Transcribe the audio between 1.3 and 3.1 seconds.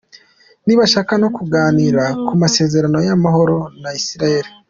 kuganira ku masezerano